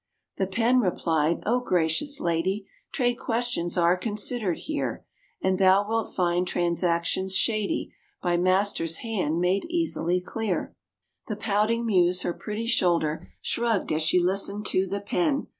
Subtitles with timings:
[0.37, 5.05] The Pen replied: "O gracious lady, Trade questions are considered here,
[5.43, 10.75] And thou wilt find transactions shady By master's hand made easily clear."
[11.27, 15.49] The pouting Muse her pretty shoulder Shrugged as she listened to the Pen.